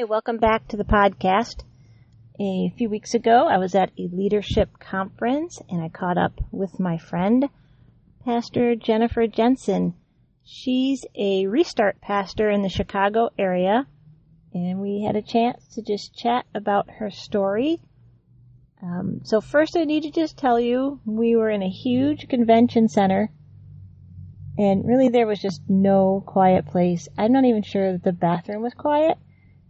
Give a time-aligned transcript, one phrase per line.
[0.00, 1.62] Hey, welcome back to the podcast.
[2.40, 6.80] A few weeks ago, I was at a leadership conference and I caught up with
[6.80, 7.50] my friend,
[8.24, 9.92] Pastor Jennifer Jensen.
[10.42, 13.86] She's a restart pastor in the Chicago area
[14.54, 17.82] and we had a chance to just chat about her story.
[18.82, 22.88] Um, so first I need to just tell you, we were in a huge convention
[22.88, 23.28] center
[24.56, 27.06] and really there was just no quiet place.
[27.18, 29.18] I'm not even sure that the bathroom was quiet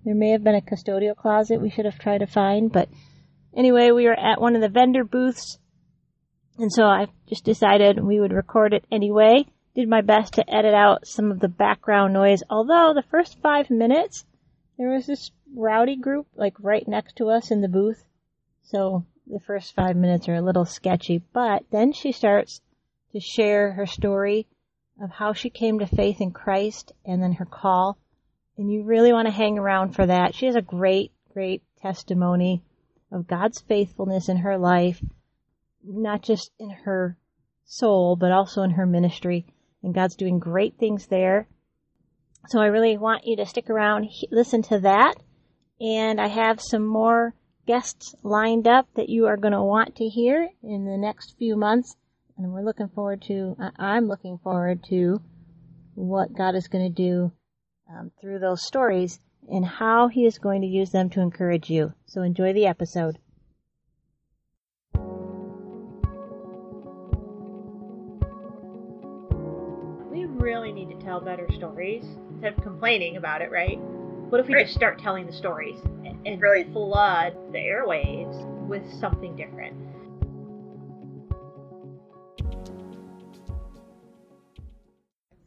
[0.05, 2.89] there may have been a custodial closet we should have tried to find, but
[3.57, 5.59] anyway, we were at one of the vendor booths,
[6.59, 9.47] and so I just decided we would record it anyway.
[9.75, 13.71] Did my best to edit out some of the background noise, although the first five
[13.71, 14.25] minutes,
[14.77, 18.05] there was this rowdy group like right next to us in the booth.
[18.63, 22.61] So the first five minutes are a little sketchy, but then she starts
[23.13, 24.47] to share her story
[25.01, 27.97] of how she came to faith in Christ and then her call
[28.61, 30.35] and you really want to hang around for that.
[30.35, 32.63] She has a great, great testimony
[33.11, 35.03] of God's faithfulness in her life,
[35.83, 37.17] not just in her
[37.65, 39.47] soul, but also in her ministry.
[39.83, 41.49] And God's doing great things there.
[42.49, 45.15] So I really want you to stick around, listen to that.
[45.81, 47.33] And I have some more
[47.67, 51.57] guests lined up that you are going to want to hear in the next few
[51.57, 51.97] months.
[52.37, 55.23] And we're looking forward to, I'm looking forward to
[55.95, 57.33] what God is going to do
[57.99, 61.93] um, through those stories and how he is going to use them to encourage you.
[62.07, 63.19] So enjoy the episode.
[70.11, 73.79] We really need to tell better stories instead of complaining about it, right?
[73.79, 74.67] What if we right.
[74.67, 79.77] just start telling the stories and, and really flood the airwaves with something different?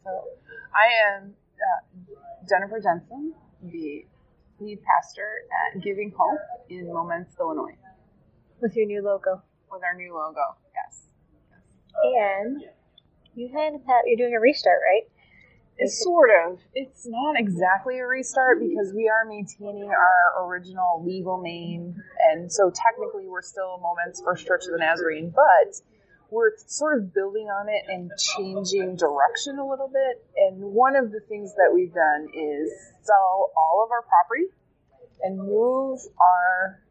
[0.04, 0.10] So,
[0.74, 1.34] I am
[2.48, 4.04] Jennifer Jensen, the
[4.60, 7.76] lead pastor at Giving Hope in Momence, Illinois.
[8.60, 9.42] With your new logo.
[9.70, 11.08] With our new logo, yes.
[12.02, 12.62] And
[13.34, 13.72] you had
[14.06, 15.10] you're doing a restart, right?
[15.76, 16.60] It's sort of.
[16.72, 21.96] It's not exactly a restart because we are maintaining our original legal name,
[22.30, 25.74] and so technically we're still Momence First Church of the Nazarene, but
[26.34, 30.26] we're sort of building on it and changing direction a little bit.
[30.36, 32.70] And one of the things that we've done is
[33.02, 34.50] sell all of our property
[35.22, 36.82] and move our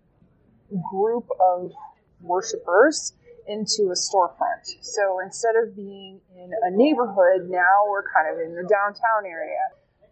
[0.90, 1.74] group of
[2.22, 3.14] worshipers
[3.46, 4.64] into a storefront.
[4.82, 9.60] So instead of being in a neighborhood, now we're kind of in the downtown area.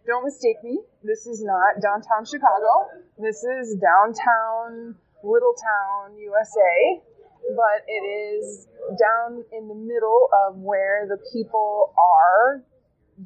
[0.06, 0.78] Don't mistake me.
[1.02, 3.00] This is not downtown Chicago.
[3.18, 7.00] This is downtown Little Town, USA
[7.56, 8.66] but it is
[8.98, 12.64] down in the middle of where the people are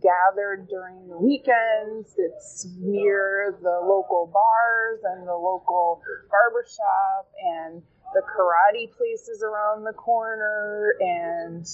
[0.00, 2.15] gathered during the weekends.
[2.19, 7.82] It's near the local bars and the local barbershop and
[8.15, 11.66] the karate places around the corner and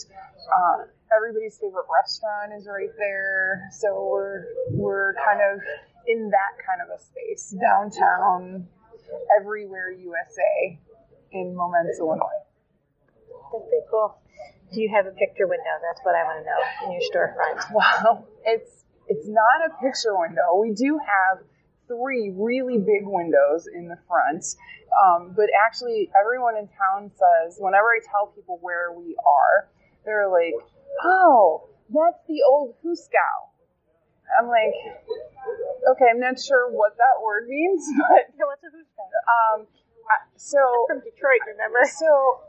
[0.51, 3.69] uh, everybody's favorite restaurant is right there.
[3.73, 5.61] So we're we're kind of
[6.07, 8.67] in that kind of a space downtown,
[9.39, 10.79] everywhere USA
[11.33, 12.43] in Momence, Illinois.
[13.53, 14.17] That's pretty cool.
[14.73, 15.75] Do you have a picture window?
[15.85, 17.61] That's what I want to know in your storefront.
[17.75, 20.57] Well, it's it's not a picture window.
[20.61, 21.45] We do have
[21.89, 24.45] three really big windows in the front,
[24.97, 29.69] um, but actually, everyone in town says whenever I tell people where we are,
[30.05, 30.57] they're like,
[31.05, 33.53] "Oh, that's the old Hooskow."
[34.39, 34.73] I'm like,
[35.93, 39.09] okay, I'm not sure what that word means, but yeah, what's a Hooskow?
[39.29, 39.67] Um,
[40.37, 40.59] so
[40.89, 41.81] from Detroit, remember?
[41.87, 42.43] So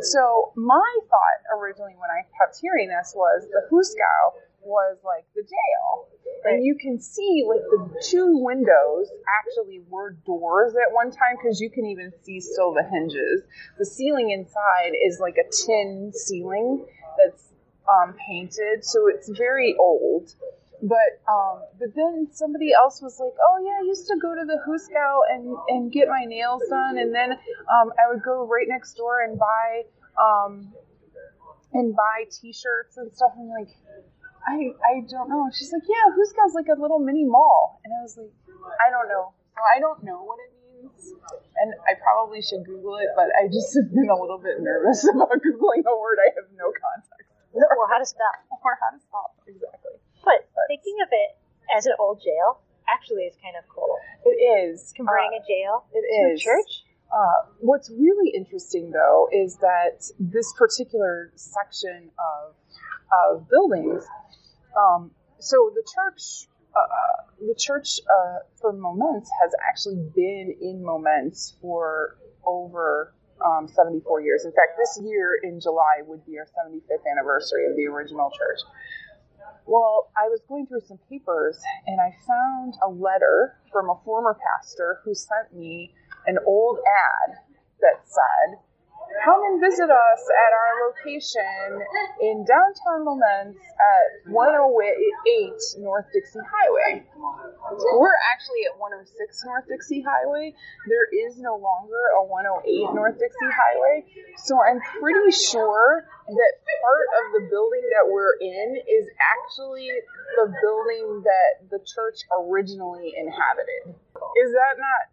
[0.00, 5.42] so my thought originally when I kept hearing this was the Hooskow was like the
[5.42, 6.08] jail.
[6.44, 6.54] Right.
[6.54, 9.08] And you can see like the two windows
[9.40, 13.42] actually were doors at one time because you can even see still the hinges.
[13.78, 16.84] The ceiling inside is like a tin ceiling
[17.16, 17.52] that's
[17.88, 20.34] um, painted, so it's very old.
[20.82, 24.42] But um, but then somebody else was like, oh yeah, I used to go to
[24.42, 27.38] the Hooskow and and get my nails done, and then
[27.70, 29.86] um, I would go right next door and buy
[30.18, 30.74] um,
[31.72, 33.30] and buy T-shirts and stuff.
[33.38, 33.70] I'm like,
[34.42, 35.46] I I don't know.
[35.54, 38.34] She's like, yeah, Hooskow's like a little mini mall, and I was like,
[38.82, 39.38] I don't know.
[39.54, 40.50] I don't know what it
[40.82, 41.14] means,
[41.62, 45.06] and I probably should Google it, but I just have been a little bit nervous
[45.14, 47.30] about googling a word I have no context.
[47.54, 47.62] For.
[47.62, 48.34] Or how to spell.
[48.64, 49.34] Or how to spell.
[49.46, 49.91] Exactly.
[50.24, 51.36] But, but thinking of it
[51.76, 53.98] as an old jail actually is kind of cool.
[54.24, 54.38] It
[54.68, 54.92] is.
[54.94, 56.40] Converting uh, a jail it to is.
[56.40, 56.72] a church.
[57.12, 62.54] Uh, what's really interesting, though, is that this particular section of,
[63.12, 64.04] of buildings,
[64.76, 71.54] um, so the church uh, the church uh, for Momence has actually been in Momence
[71.60, 72.16] for
[72.46, 73.14] over
[73.44, 74.44] um, 74 years.
[74.44, 78.60] In fact, this year in July would be our 75th anniversary of the original church.
[79.72, 84.36] Well, I was going through some papers and I found a letter from a former
[84.36, 85.94] pastor who sent me
[86.26, 87.38] an old ad
[87.80, 88.58] that said,
[89.24, 91.82] come and visit us at our location
[92.20, 97.06] in downtown Momence at 108 North Dixie Highway.
[97.94, 100.54] We're actually at 106 North Dixie Highway.
[100.88, 104.06] There is no longer a 108 North Dixie Highway.
[104.42, 106.52] So I'm pretty sure that
[106.82, 109.90] part of the building that we're in is actually
[110.38, 113.94] the building that the church originally inhabited.
[114.42, 115.11] Is that not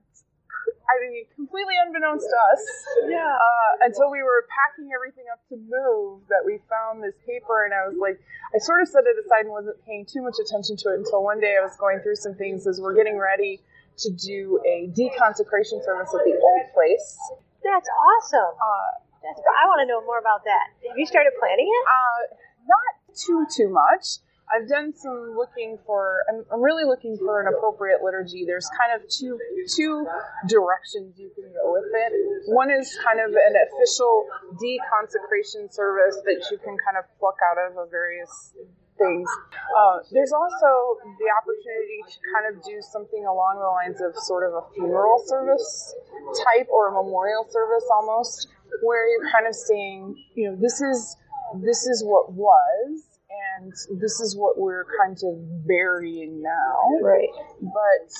[0.89, 2.63] I mean, completely unbeknownst to us.
[3.05, 3.21] Yeah.
[3.21, 7.73] Uh, until we were packing everything up to move, that we found this paper, and
[7.73, 8.17] I was like,
[8.53, 11.21] I sort of set it aside and wasn't paying too much attention to it until
[11.21, 13.61] one day I was going through some things as we're getting ready
[14.01, 17.17] to do a deconsecration service at the old place.
[17.61, 18.55] That's awesome.
[18.57, 18.91] Uh,
[19.21, 20.73] That's, I want to know more about that.
[20.87, 21.83] Have you started planning it?
[21.85, 22.19] uh,
[22.65, 24.23] not too too much.
[24.49, 26.21] I've done some looking for.
[26.29, 28.45] I'm, I'm really looking for an appropriate liturgy.
[28.45, 29.37] There's kind of two
[29.69, 30.07] two
[30.47, 32.49] directions you can go with it.
[32.49, 34.25] One is kind of an official
[34.57, 38.53] deconsecration service that you can kind of pluck out of various
[38.97, 39.29] things.
[39.77, 44.43] Uh, there's also the opportunity to kind of do something along the lines of sort
[44.43, 45.95] of a funeral service
[46.43, 48.47] type or a memorial service almost,
[48.81, 51.15] where you're kind of saying, you know, this is
[51.61, 56.79] this is what was and this is what we're kind of burying now.
[57.01, 57.29] Right.
[57.61, 58.11] But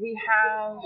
[0.00, 0.78] we have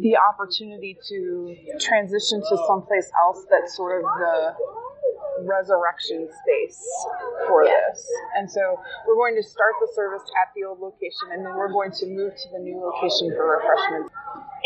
[0.00, 4.54] the opportunity to transition to someplace else that's sort of the
[5.42, 6.80] resurrection space
[7.46, 8.06] for this.
[8.36, 11.72] And so we're going to start the service at the old location and then we're
[11.72, 14.14] going to move to the new location for refreshments.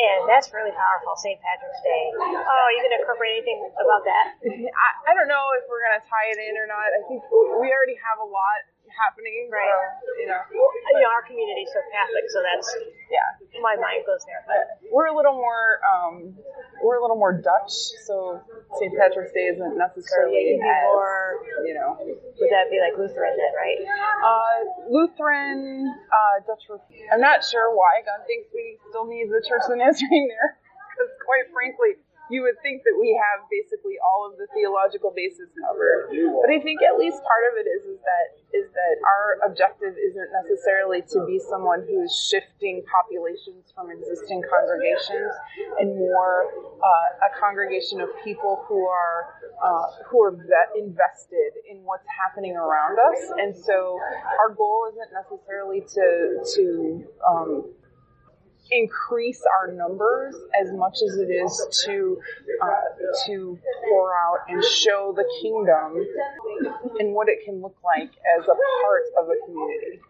[0.01, 1.37] And that's really powerful, St.
[1.45, 2.05] Patrick's Day.
[2.17, 4.41] Oh, are you going to incorporate anything about that?
[4.49, 6.89] I, I don't know if we're going to tie it in or not.
[6.89, 7.21] I think
[7.61, 8.61] we already have a lot
[8.95, 9.49] happening.
[9.51, 9.67] Right.
[9.67, 12.69] So, you know, You know, our community so Catholic, so that's
[13.11, 13.61] yeah.
[13.63, 14.43] my mind goes there.
[14.47, 16.35] But We're a little more um,
[16.83, 17.73] we're a little more Dutch,
[18.07, 18.41] so
[18.81, 18.93] St.
[18.97, 21.45] Patrick's Day isn't so necessarily yeah, you'd as more.
[21.67, 23.81] you know Would that be like Lutheran then, right?
[24.25, 24.59] uh,
[24.89, 26.65] Lutheran uh, Dutch.
[27.13, 30.57] I'm not sure why God thinks we still need the Church of the Nazarene there,
[30.95, 32.01] because quite frankly,
[32.31, 36.15] you would think that we have basically all of the theological bases covered.
[36.15, 39.95] But I think at least part of it is is that is that our objective
[39.95, 45.31] isn't necessarily to be someone who's shifting populations from existing congregations,
[45.79, 50.35] and more uh, a congregation of people who are uh, who are
[50.79, 53.21] invested in what's happening around us.
[53.39, 53.99] And so
[54.39, 56.07] our goal isn't necessarily to
[56.57, 57.75] to um,
[58.71, 61.53] increase our numbers as much as it is
[61.85, 62.21] to
[62.63, 62.67] uh,
[63.27, 63.59] to
[63.89, 66.07] pour out and show the kingdom
[66.99, 70.01] and what it can look like as a part of a community.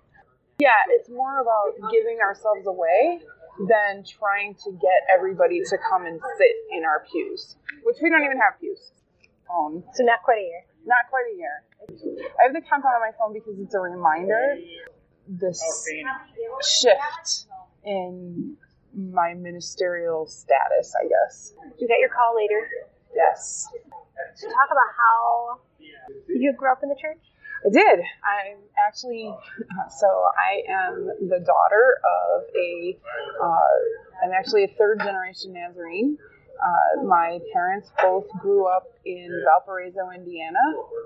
[0.59, 3.21] Yeah, it's more about giving ourselves away
[3.69, 8.25] than trying to get everybody to come and sit in our pews, which we don't
[8.25, 8.93] even have pews.
[9.53, 10.62] Um, So not quite a year.
[10.85, 11.65] not quite a year.
[11.89, 14.57] I have the countdown on my phone because it's a reminder.
[15.29, 15.62] This
[16.62, 17.47] shift
[17.85, 18.56] in
[18.94, 21.55] my ministerial status, I guess.
[21.78, 22.69] You got your call later.
[23.14, 23.69] Yes,
[24.37, 25.61] So talk about how
[26.28, 27.19] you grew up in the church.
[27.66, 28.00] I did.
[28.00, 29.35] I'm actually,
[29.99, 32.99] so I am the daughter of a,
[33.43, 36.16] uh, I'm actually a third generation Nazarene.
[36.62, 40.59] Uh, my parents both grew up in Valparaiso, Indiana,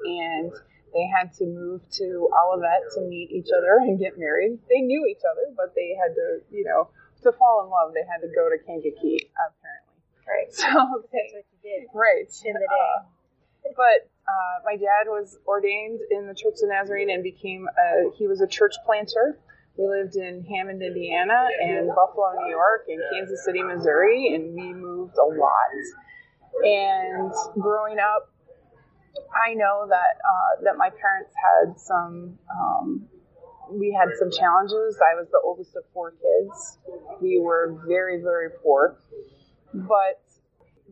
[0.04, 0.52] and
[0.94, 4.58] they had to move to Olivet to meet each other and get married.
[4.70, 6.88] They knew each other, but they had to, you know,
[7.24, 9.98] to fall in love, they had to go to Kankakee, apparently.
[10.24, 10.48] Right.
[10.54, 10.70] So,
[11.12, 12.30] That's what you did right.
[12.44, 13.72] in the day.
[13.76, 18.26] but uh, my dad was ordained in the Church of Nazarene and became a, he
[18.26, 19.38] was a church planter.
[19.76, 24.72] We lived in Hammond, Indiana, and Buffalo, New York, and Kansas City, Missouri, and we
[24.72, 25.74] moved a lot.
[26.62, 28.30] And growing up,
[29.34, 32.38] I know that uh, that my parents had some.
[32.50, 33.08] Um,
[33.70, 35.00] we had some challenges.
[35.00, 36.78] I was the oldest of four kids.
[37.22, 38.98] We were very, very poor,
[39.72, 40.20] but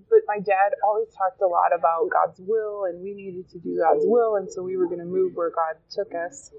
[0.09, 3.79] but my dad always talked a lot about God's will, and we needed to do
[3.79, 6.51] God's will, and so we were going to move where God took us.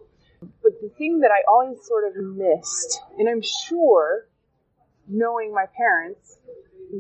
[0.62, 4.28] But the thing that I always sort of missed, and I'm sure,
[5.08, 6.38] knowing my parents,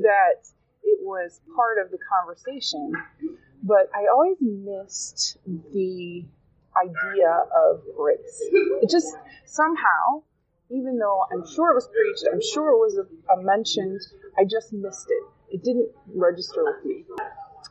[0.01, 0.47] that
[0.83, 2.93] it was part of the conversation,
[3.63, 6.25] but I always missed the
[6.75, 8.41] idea of grace.
[8.81, 9.15] It just
[9.45, 10.23] somehow
[10.73, 14.01] even though I'm sure it was preached, I'm sure it was a, a mentioned,
[14.37, 15.23] I just missed it.
[15.55, 17.05] It didn't register with me.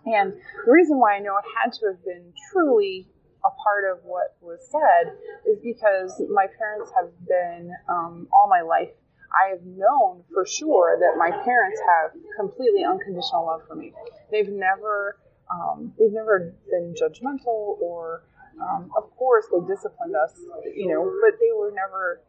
[0.07, 3.09] And the reason why I know it had to have been truly
[3.45, 5.15] a part of what was said
[5.47, 8.91] is because my parents have been um, all my life.
[9.35, 13.93] I have known for sure that my parents have completely unconditional love for me.
[14.31, 15.19] They've never,
[15.51, 18.25] um, they've never been judgmental or,
[18.61, 20.33] um, of course, they disciplined us,
[20.75, 22.23] you know, but they were never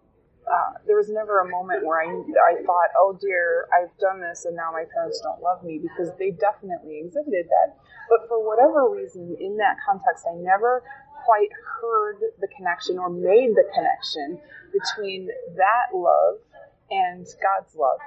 [0.44, 4.46] uh, there was never a moment where I, I thought, oh dear, I've done this
[4.46, 7.80] and now my parents don't love me because they definitely exhibited that.
[8.10, 10.84] But for whatever reason, in that context, I never
[11.26, 14.40] quite heard the connection or made the connection
[14.76, 16.44] between that love
[16.92, 18.00] and God's love.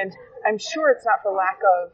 [0.00, 0.12] And
[0.46, 1.92] I'm sure it's not for lack of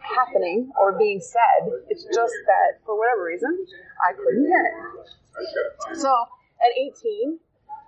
[0.00, 1.70] happening or being said.
[1.88, 3.66] It's just that for whatever reason,
[4.00, 5.98] I couldn't hear it.
[5.98, 7.38] So at 18,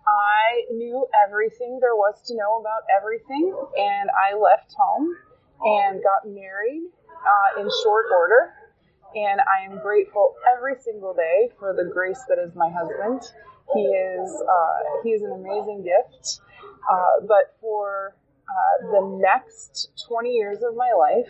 [0.07, 5.15] I knew everything there was to know about everything, and I left home
[5.65, 8.53] and got married uh, in short order.
[9.15, 13.23] And I am grateful every single day for the grace that is my husband.
[13.73, 16.41] He is uh, he is an amazing gift.
[16.91, 18.17] Uh, but for
[18.49, 21.27] uh, the next 20 years of my life,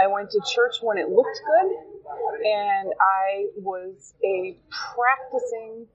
[0.00, 1.70] I went to church when it looked good,
[2.44, 5.86] and I was a practicing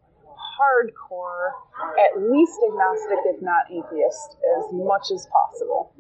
[0.62, 1.52] hardcore,
[1.98, 5.94] at least agnostic, if not atheist, as much as possible.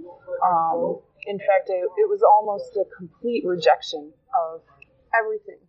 [0.46, 4.62] Um, in fact, it, it was almost a complete rejection of
[5.18, 5.60] everything.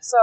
[0.00, 0.18] So,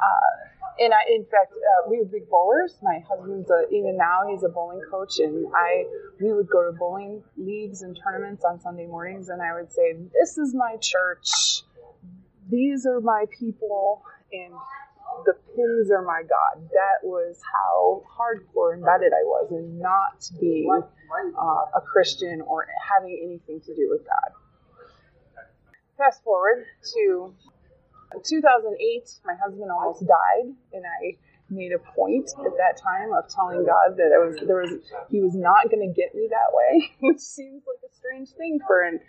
[0.00, 2.76] uh, and I, in fact, uh, we were big bowlers.
[2.82, 5.84] My husband's a, even now he's a bowling coach, and I
[6.20, 9.94] we would go to bowling leagues and tournaments on Sunday mornings, and I would say,
[10.12, 11.64] "This is my church.
[12.48, 14.54] These are my people," and
[15.24, 16.68] the pins are my God.
[16.70, 23.20] That was how hardcore embedded I was in not being uh, a Christian or having
[23.24, 24.32] anything to do with God.
[25.98, 27.34] Fast forward to
[28.18, 28.74] 2008,
[29.24, 31.16] my husband almost died, and I
[31.50, 34.78] made a point at that time of telling God that I was there was
[35.10, 38.58] he was not going to get me that way, which seems like a strange thing
[38.66, 39.00] for an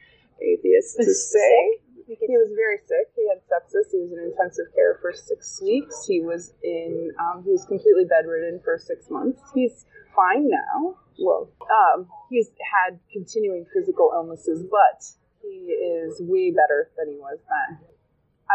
[0.41, 1.81] atheist to say.
[2.07, 3.13] He was very sick.
[3.15, 3.87] He had sepsis.
[3.91, 6.05] He was in intensive care for six weeks.
[6.07, 7.11] He was in.
[7.19, 9.39] Um, he was completely bedridden for six months.
[9.53, 10.97] He's fine now.
[11.19, 15.05] Well, um, he's had continuing physical illnesses, but
[15.41, 17.90] he is way better than he was then.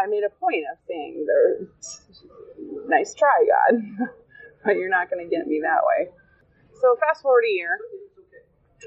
[0.03, 1.67] I made a point of saying, "There,
[2.87, 4.07] nice try, God,
[4.65, 6.11] but you're not going to get me that way."
[6.81, 7.77] So fast forward a year,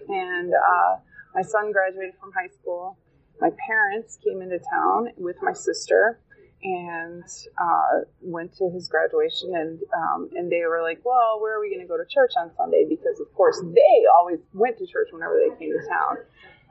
[0.09, 0.97] and uh,
[1.35, 2.97] my son graduated from high school
[3.41, 6.21] my parents came into town with my sister
[6.63, 7.25] and
[7.57, 11.71] uh, went to his graduation and um, and they were like, well, where are we
[11.75, 12.85] going to go to church on Sunday?
[12.87, 16.19] Because of course they always went to church whenever they came to town.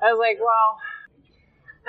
[0.01, 0.77] I was like, well,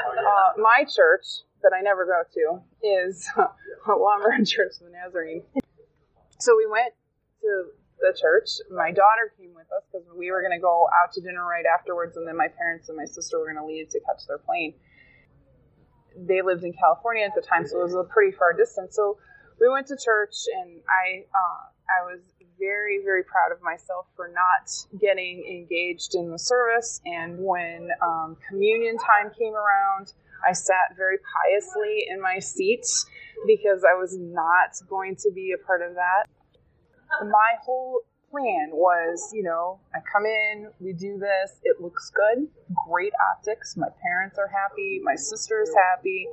[0.01, 3.29] uh, my church that I never go to is
[3.89, 5.43] Lombard Church of the Nazarene.
[6.39, 6.95] So we went
[7.43, 7.65] to
[8.01, 8.65] the church.
[8.71, 11.65] My daughter came with us because we were going to go out to dinner right
[11.67, 14.39] afterwards, and then my parents and my sister were going to leave to catch their
[14.39, 14.75] plane.
[16.17, 18.97] They lived in California at the time, so it was a pretty far distance.
[18.97, 19.19] So
[19.61, 21.61] we went to church, and I uh,
[21.93, 22.21] I was
[22.61, 27.01] very very proud of myself for not getting engaged in the service.
[27.07, 30.13] And when um, communion time came around,
[30.47, 32.87] I sat very piously in my seat
[33.47, 36.27] because I was not going to be a part of that
[37.25, 38.01] my whole
[38.31, 42.47] plan was, you know, I come in, we do this, it looks good,
[42.89, 46.29] great optics, my parents are happy, my sister is happy,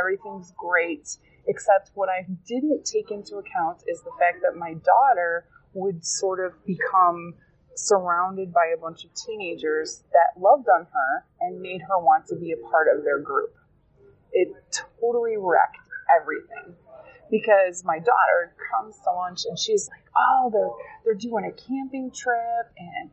[0.00, 1.18] everything's great.
[1.48, 6.44] Except what I didn't take into account is the fact that my daughter would sort
[6.44, 7.34] of become
[7.74, 12.36] surrounded by a bunch of teenagers that loved on her and made her want to
[12.36, 13.54] be a part of their group.
[14.32, 14.48] It
[15.00, 15.78] totally wrecked
[16.20, 16.74] everything
[17.30, 20.70] because my daughter comes to lunch and she's like, "Oh, they're
[21.04, 23.10] they're doing a camping trip and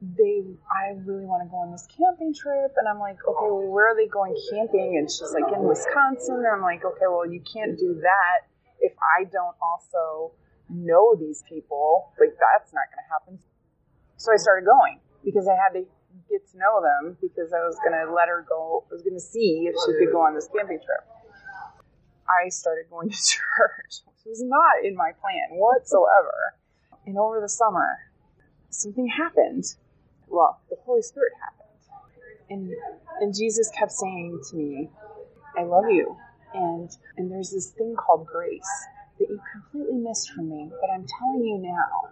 [0.00, 3.66] they I really want to go on this camping trip." And I'm like, "Okay, well,
[3.66, 7.26] where are they going camping?" And she's like, "In Wisconsin." And I'm like, "Okay, well,
[7.26, 8.46] you can't do that
[8.80, 10.32] if I don't also
[10.68, 12.12] know these people.
[12.20, 13.34] Like that's not going to happen."
[14.16, 15.86] So I started going because I had to
[16.30, 18.84] get to know them because I was going to let her go.
[18.90, 21.04] I was going to see if she could go on this camping trip.
[22.28, 26.56] I started going to church, which was not in my plan whatsoever.
[27.06, 27.98] And over the summer,
[28.70, 29.64] something happened.
[30.30, 31.68] Well, the Holy Spirit happened.
[32.50, 32.74] And,
[33.20, 34.90] and Jesus kept saying to me,
[35.58, 36.16] I love you.
[36.54, 38.62] And, and there's this thing called grace
[39.18, 42.10] that you completely missed from me, but I'm telling you now.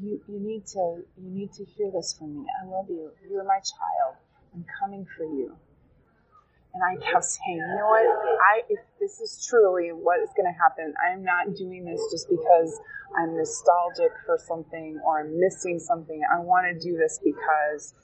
[0.00, 2.46] you, you need to you need to hear this from me.
[2.62, 3.10] I love you.
[3.30, 4.16] You're my child.
[4.54, 5.56] I'm coming for you.
[6.74, 8.02] And I kept saying, you know what?
[8.02, 12.28] I if this is truly what is going to happen, I'm not doing this just
[12.28, 12.80] because
[13.16, 16.20] I'm nostalgic for something or I'm missing something.
[16.34, 17.94] I want to do this because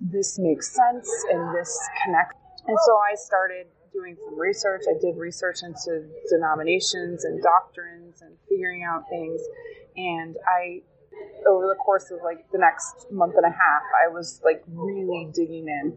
[0.00, 2.38] this makes sense and this connects.
[2.66, 4.82] And so I started doing some research.
[4.88, 9.40] I did research into denominations and doctrines and figuring out things.
[9.96, 10.82] And I
[11.48, 15.28] over the course of like the next month and a half, I was like really
[15.34, 15.96] digging in.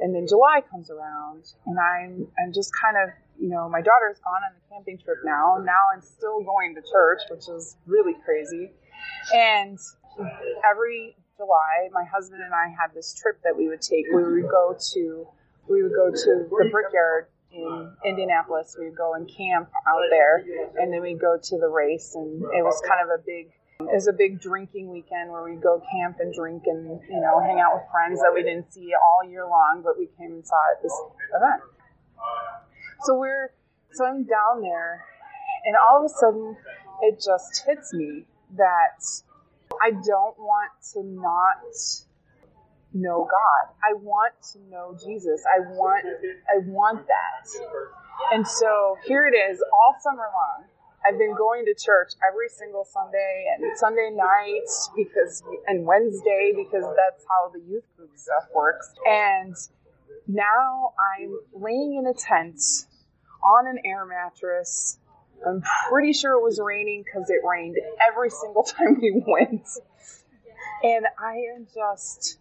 [0.00, 4.18] And then July comes around, and I'm I'm just kind of you know my daughter's
[4.24, 5.58] gone on the camping trip now.
[5.62, 8.72] Now I'm still going to church, which is really crazy.
[9.32, 9.78] And
[10.68, 14.06] every July, my husband and I had this trip that we would take.
[14.14, 15.26] We would go to
[15.68, 18.76] we would go to the Brickyard in Indianapolis.
[18.78, 20.44] We would go and camp out there,
[20.76, 22.14] and then we'd go to the race.
[22.14, 23.52] And it was kind of a big
[23.86, 27.60] was a big drinking weekend where we'd go camp and drink and, you know, hang
[27.60, 30.56] out with friends that we didn't see all year long, but we came and saw
[30.76, 30.94] at this
[31.34, 31.62] event.
[33.02, 33.52] So we're,
[33.92, 35.04] so I'm down there
[35.64, 36.56] and all of a sudden
[37.02, 38.24] it just hits me
[38.56, 39.02] that
[39.80, 41.62] I don't want to not
[42.92, 43.74] know God.
[43.84, 45.42] I want to know Jesus.
[45.46, 47.48] I want, I want that.
[48.32, 50.69] And so here it is all summer long.
[51.06, 56.84] I've been going to church every single Sunday and Sunday night because and Wednesday because
[56.84, 58.92] that's how the youth group stuff works.
[59.06, 59.54] And
[60.26, 62.60] now I'm laying in a tent
[63.42, 64.98] on an air mattress.
[65.46, 67.76] I'm pretty sure it was raining because it rained
[68.06, 69.66] every single time we went.
[70.82, 72.38] And I am just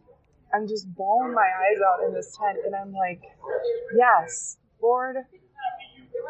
[0.54, 3.22] I'm just bawling my eyes out in this tent and I'm like,
[3.96, 5.16] yes, Lord,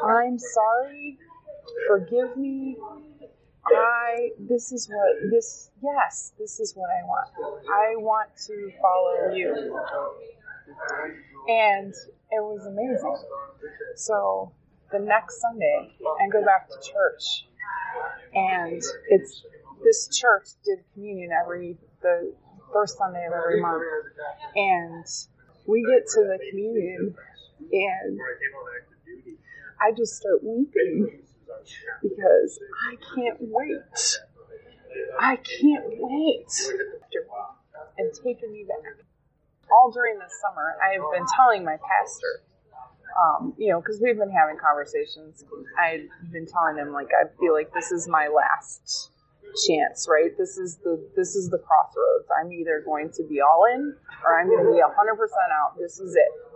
[0.05, 1.17] I'm sorry
[1.87, 2.77] forgive me.
[3.65, 7.29] I, this is what, this, yes, this is what I want.
[7.69, 9.53] I want to follow you.
[11.47, 11.93] And
[12.31, 13.17] it was amazing.
[13.95, 14.51] So
[14.91, 15.91] the next Sunday,
[16.21, 17.45] I go back to church.
[18.33, 19.43] And it's,
[19.83, 22.33] this church did communion every, the
[22.73, 23.83] first Sunday of every month.
[24.55, 25.05] And
[25.67, 27.15] we get to the communion
[27.71, 28.19] and
[29.81, 31.21] I just start weeping
[32.01, 34.19] because I can't wait.
[35.19, 36.51] I can't wait.
[37.97, 39.05] And taking me back.
[39.71, 42.41] All during the summer, I have been telling my pastor,
[43.21, 45.45] um, you know, because we've been having conversations.
[45.79, 49.11] I've been telling him like I feel like this is my last
[49.67, 50.35] chance, right?
[50.37, 52.29] This is the this is the crossroads.
[52.39, 55.77] I'm either going to be all in or I'm going to be 100% out.
[55.77, 56.48] This is it.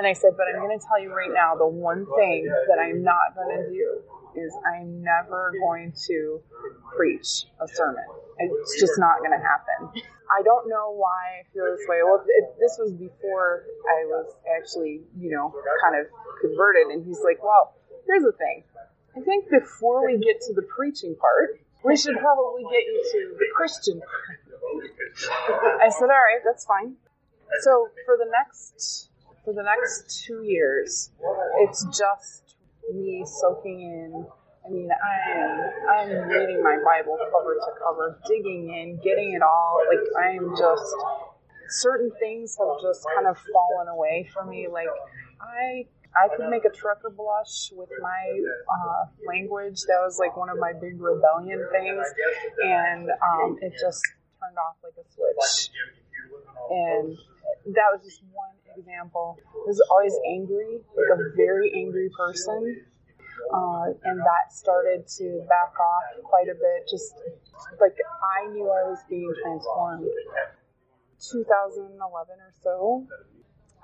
[0.00, 2.80] And I said, but I'm going to tell you right now the one thing that
[2.80, 4.00] I'm not going to do
[4.32, 6.40] is I'm never going to
[6.96, 8.08] preach a sermon.
[8.38, 9.92] It's just not going to happen.
[10.32, 12.00] I don't know why I feel this way.
[12.00, 15.52] Well, it, this was before I was actually, you know,
[15.84, 16.08] kind of
[16.40, 16.96] converted.
[16.96, 18.64] And he's like, well, here's the thing.
[19.14, 23.36] I think before we get to the preaching part, we should probably get you to
[23.36, 24.40] the Christian part.
[25.84, 26.96] I said, all right, that's fine.
[27.60, 29.09] So for the next
[29.44, 31.10] for the next two years,
[31.60, 32.56] it's just
[32.92, 34.26] me soaking in.
[34.64, 39.80] I mean, I'm I'm reading my Bible cover to cover, digging in, getting it all.
[39.88, 40.94] Like I'm just
[41.68, 44.68] certain things have just kind of fallen away for me.
[44.70, 44.88] Like
[45.40, 49.80] I I could make a trucker blush with my uh, language.
[49.86, 52.04] That was like one of my big rebellion things,
[52.64, 54.02] and um, it just
[54.42, 55.70] turned off like a switch.
[56.70, 57.16] And
[57.74, 59.38] that was just one example.
[59.66, 62.84] Was always angry, like a very angry person.
[63.54, 66.88] Uh, and that started to back off quite a bit.
[66.90, 67.14] Just
[67.80, 67.96] like
[68.38, 70.06] I knew I was being transformed.
[71.20, 73.06] 2011 or so,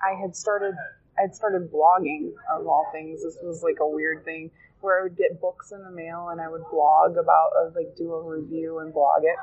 [0.01, 0.73] I had started.
[1.17, 3.23] I had started blogging of all things.
[3.23, 6.39] This was like a weird thing where I would get books in the mail and
[6.39, 9.35] I would blog about, uh, like, do a review and blog it.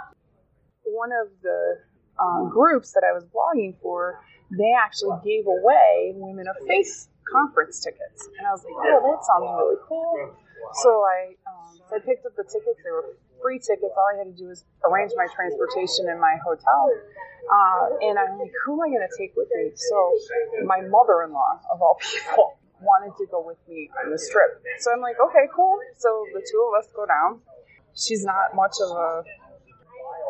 [0.84, 1.78] One of the
[2.18, 7.80] uh, groups that I was blogging for they actually gave away Women of Faith conference
[7.80, 8.28] tickets.
[8.38, 10.36] And I was like, oh, that sounds really cool.
[10.84, 12.80] So I, um, so I picked up the tickets.
[12.84, 13.92] They were free tickets.
[13.96, 16.92] All I had to do was arrange my transportation in my hotel.
[17.44, 19.72] Uh, and I'm like, who am I going to take with me?
[19.76, 19.96] So
[20.64, 24.60] my mother-in-law, of all people, wanted to go with me on this trip.
[24.80, 25.76] So I'm like, okay, cool.
[25.96, 27.40] So the two of us go down.
[27.94, 29.22] She's not much of a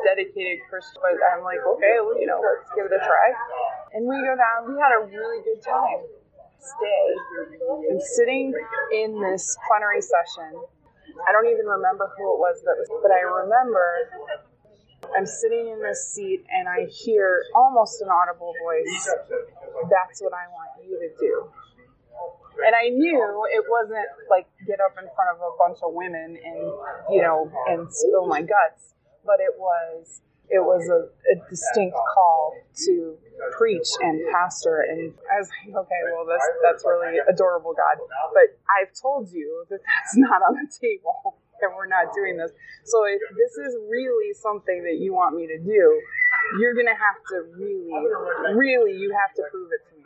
[0.05, 3.33] dedicated Christian, but I'm like, okay, well, you know, let's give it a try.
[3.95, 4.67] And we go down.
[4.67, 6.03] We had a really good time.
[6.59, 7.07] Stay
[7.91, 8.53] and sitting
[8.93, 10.59] in this plenary session.
[11.29, 14.11] I don't even remember who it was that was, but I remember
[15.17, 19.09] I'm sitting in this seat and I hear almost an audible voice.
[19.91, 21.51] That's what I want you to do.
[22.67, 26.39] And I knew it wasn't like get up in front of a bunch of women
[26.39, 26.61] and,
[27.11, 32.53] you know, and spill my guts, but it was it was a, a, distinct call
[32.85, 33.17] to
[33.57, 37.97] preach and pastor and I was like, okay, well that's that's really adorable God.
[38.33, 42.53] But I've told you that that's not on the table and we're not doing this.
[42.85, 45.83] So if this is really something that you want me to do,
[46.61, 47.95] you're gonna have to really,
[48.53, 50.05] really you have to prove it to me.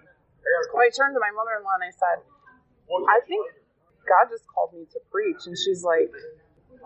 [0.70, 2.22] So I turned to my mother in law and I said,
[3.10, 3.42] I think
[4.06, 6.14] God just called me to preach and she's like,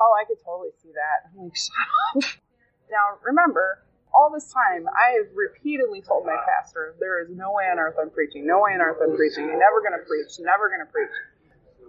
[0.00, 1.28] Oh, I could totally see that.
[1.30, 1.86] I'm like, shut
[2.16, 2.42] up.
[2.92, 3.80] Now, remember,
[4.12, 7.96] all this time, I have repeatedly told my pastor, there is no way on earth
[7.96, 10.84] I'm preaching, no way on earth I'm preaching, you're never going to preach, never going
[10.84, 11.16] to preach.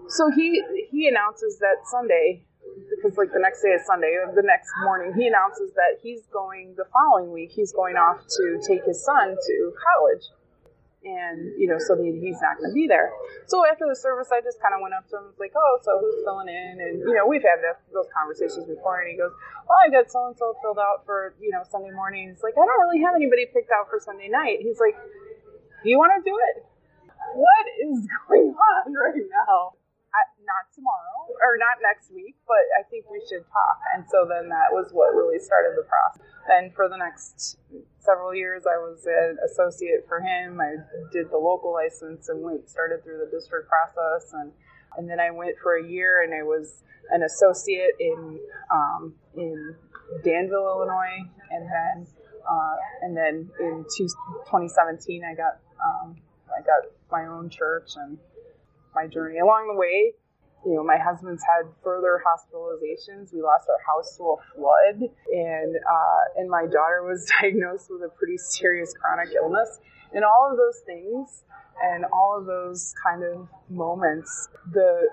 [0.07, 2.43] So he he announces that Sunday,
[2.95, 6.75] because like the next day is Sunday, the next morning he announces that he's going
[6.75, 7.51] the following week.
[7.51, 10.23] He's going off to take his son to college
[11.03, 13.11] and you know, so he's not going to be there.
[13.47, 15.51] So after the service, I just kind of went up to him, and was like,
[15.55, 17.59] "Oh, so who's filling in?" And you know, we've had
[17.91, 19.03] those conversations before.
[19.03, 19.35] And he goes,
[19.67, 22.55] "Well, I got so and so filled out for you know Sunday morning." He's like,
[22.55, 24.95] "I don't really have anybody picked out for Sunday night." He's like,
[25.83, 26.63] "Do you want to do it?"
[27.35, 29.75] What is going on right now?
[30.43, 33.77] Not tomorrow or not next week, but I think we should talk.
[33.95, 36.19] And so then that was what really started the process.
[36.47, 37.57] Then for the next
[37.99, 40.59] several years, I was an associate for him.
[40.59, 44.51] I did the local license and went started through the district process, and
[44.97, 48.39] and then I went for a year and I was an associate in
[48.71, 49.75] um, in
[50.23, 52.07] Danville, Illinois, and then
[52.43, 56.17] uh, and then in 2017 I got um,
[56.51, 58.17] I got my own church and
[58.93, 60.13] my journey along the way
[60.65, 63.33] you know, my husband's had further hospitalizations.
[63.33, 68.01] We lost our house to a flood, and uh, and my daughter was diagnosed with
[68.01, 69.79] a pretty serious chronic illness.
[70.13, 71.43] And all of those things,
[71.83, 75.09] and all of those kind of moments, the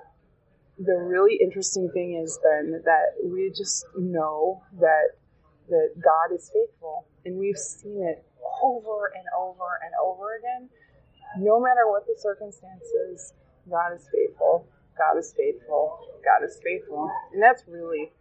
[0.79, 5.19] the really interesting thing is then that we just know that
[5.69, 8.25] that God is faithful, and we've seen it
[8.63, 10.69] over and over and over again.
[11.39, 13.33] No matter what the circumstances,
[13.69, 14.67] God is faithful
[14.99, 15.99] God is faithful.
[16.25, 17.11] God is faithful.
[17.33, 18.13] And that's really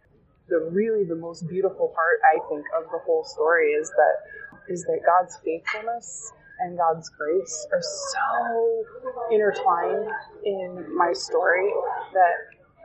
[0.48, 4.82] the really the most beautiful part I think of the whole story is that is
[4.84, 8.84] that God's faithfulness and God's grace are so
[9.30, 10.08] intertwined
[10.44, 11.70] in my story
[12.12, 12.34] that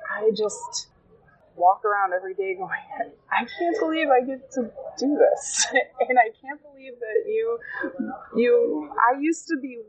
[0.10, 0.90] I just
[1.56, 2.70] walk around every day going,
[3.32, 5.68] I can't believe I get to do this.
[6.08, 7.60] and I can't believe that you
[8.36, 9.80] you I used to be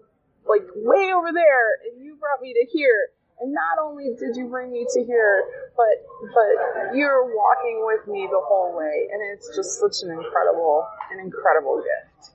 [0.49, 4.49] like way over there and you brought me to here and not only did you
[4.49, 5.45] bring me to here,
[5.77, 6.01] but
[6.33, 11.21] but you're walking with me the whole way, and it's just such an incredible, an
[11.21, 12.33] incredible gift.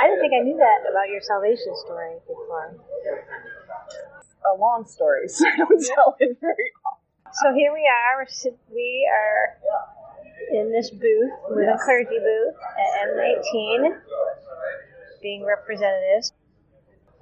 [0.00, 2.76] I didn't think I knew that about your salvation story before.
[4.44, 7.32] A long story, so I don't tell it very often.
[7.42, 8.26] So here we are.
[8.72, 9.58] We are
[10.52, 14.00] in this booth, with a clergy booth at M19,
[15.22, 16.32] being representatives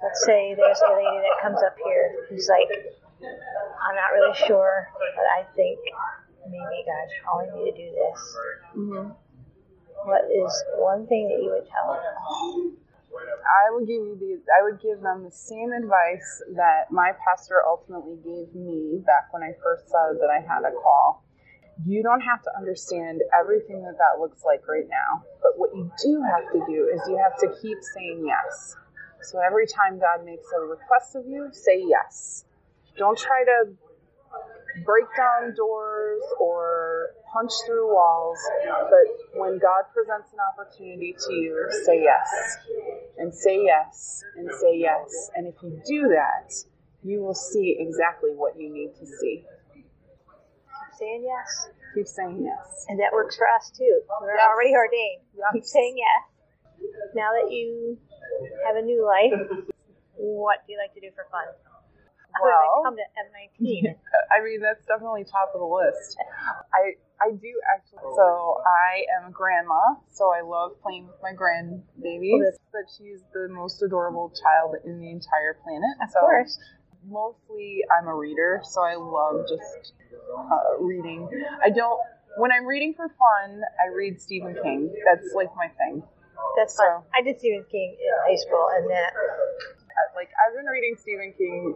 [0.03, 2.67] let's say there's a lady that comes up here who's like,
[3.23, 5.79] I'm not really sure, but I think
[6.45, 8.37] maybe God's calling me to do this.
[8.75, 9.09] Mm-hmm.
[10.03, 12.75] What is one thing that you would tell them?
[13.15, 17.61] I would give you the I would give them the same advice that my pastor
[17.65, 21.23] ultimately gave me back when I first said that I had a call.
[21.85, 25.91] You don't have to understand everything that that looks like right now, but what you
[26.03, 28.75] do have to do is you have to keep saying yes.
[29.23, 32.45] So every time God makes a request of you, say yes.
[32.97, 33.73] Don't try to
[34.85, 41.67] break down doors or punch through walls, but when God presents an opportunity to you,
[41.85, 42.57] say yes.
[43.17, 45.31] And say yes, and say yes.
[45.35, 46.53] And if you do that,
[47.03, 49.45] you will see exactly what you need to see.
[49.73, 51.69] Keep saying yes.
[51.95, 52.85] Keep saying yes.
[52.89, 54.01] And that works for us too.
[54.21, 54.47] We're yes.
[54.49, 55.21] already ordained.
[55.35, 55.53] Yes.
[55.53, 56.29] Keep saying yes.
[57.15, 57.97] Now that you
[58.65, 59.33] have a new life,
[60.15, 61.45] what do you like to do for fun?
[62.41, 63.95] Well, come to M19.
[64.31, 66.17] I mean, that's definitely top of the list.
[66.73, 67.99] I I do actually.
[68.15, 72.33] So I am a grandma, so I love playing with my grandbabies.
[72.33, 75.95] Oh, but she's the most adorable child in the entire planet.
[76.01, 76.57] Of so course.
[77.05, 79.93] Mostly, I'm a reader, so I love just
[80.35, 81.29] uh, reading.
[81.63, 81.99] I don't.
[82.37, 84.91] When I'm reading for fun, I read Stephen King.
[85.05, 86.01] That's like my thing.
[86.57, 87.01] That's fun.
[87.01, 89.13] So, I did Stephen King in high school, and that.
[90.13, 91.73] Like I've been reading Stephen King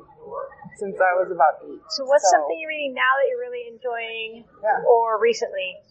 [0.77, 1.81] since I was about eight.
[1.89, 4.85] So what's so, something you're reading now that you're really enjoying, yeah.
[4.85, 5.81] or recently?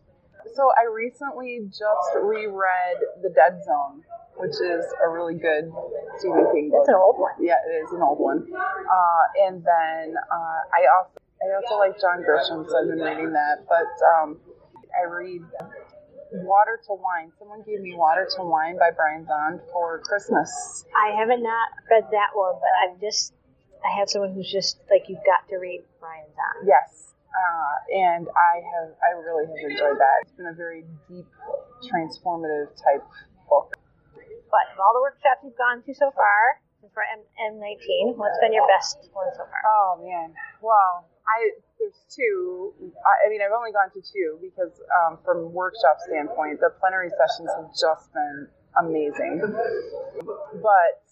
[0.55, 4.03] so I recently just reread The Dead Zone,
[4.37, 5.72] which is a really good
[6.18, 6.85] Stephen King book.
[6.85, 7.33] That's an old one.
[7.40, 8.46] Yeah, it is an old one.
[8.46, 13.33] Uh, and then uh, I also I also like John Grisham, so I've been reading
[13.33, 13.66] that.
[13.68, 14.38] But um,
[14.94, 15.42] I read
[16.44, 17.33] Water to Wine.
[17.38, 20.85] Someone gave me Water to Wine by Brian Zahnd for Christmas.
[20.96, 23.33] I haven't not read that one, but I've just
[23.85, 26.66] I have someone who's just like you've got to read Brian Zahnd.
[26.66, 27.14] Yes.
[27.37, 30.25] Uh, and I have, I really have enjoyed that.
[30.25, 31.29] It's been a very deep,
[31.85, 33.05] transformative type
[33.49, 33.77] book.
[34.16, 37.29] But of all the workshops you've gone to so far, for M-
[37.61, 39.61] M19, what's been your best one so far?
[39.68, 42.73] Oh man, well, I there's two.
[42.81, 44.73] I, I mean, I've only gone to two because
[45.05, 49.43] um, from workshop standpoint, the plenary sessions have just been amazing.
[49.43, 51.03] But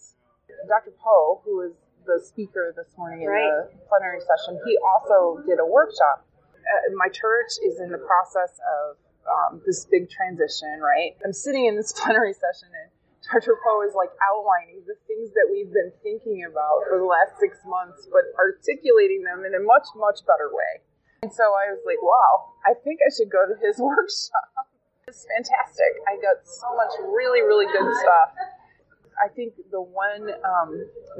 [0.67, 0.93] Dr.
[0.97, 1.73] Poe, who was
[2.05, 6.25] the speaker this morning in the plenary session, he also did a workshop.
[6.65, 11.17] Uh, my church is in the process of um, this big transition, right?
[11.25, 12.89] I'm sitting in this plenary session and
[13.31, 13.57] Dr.
[13.57, 17.57] Poe is like outlining the things that we've been thinking about for the last six
[17.65, 20.85] months, but articulating them in a much, much better way.
[21.25, 24.69] And so I was like, wow, I think I should go to his workshop.
[25.09, 26.01] It's fantastic.
[26.05, 28.29] I got so much really, really good stuff.
[29.17, 30.69] I think the one, um,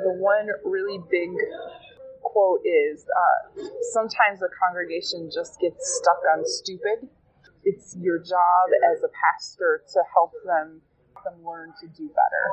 [0.03, 1.29] the one really big
[2.21, 7.09] quote is, uh, sometimes the congregation just gets stuck on stupid.
[7.63, 10.81] It's your job as a pastor to help them
[11.25, 12.43] them learn to do better.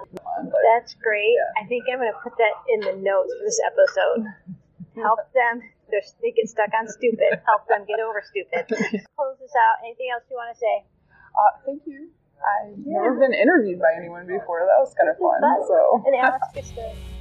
[0.49, 1.37] But, That's great.
[1.61, 4.27] I think I'm going to put that in the notes for this episode.
[4.97, 5.63] Help them.
[5.93, 7.45] They're, they get stuck on stupid.
[7.45, 8.67] Help them get over stupid.
[9.15, 9.85] Close this out.
[9.85, 10.89] Anything else you want to say?
[11.37, 12.11] uh, thank you.
[12.43, 14.67] I've never been interviewed by anyone before.
[14.67, 15.39] That was kind of fun.
[15.69, 16.43] So And Alex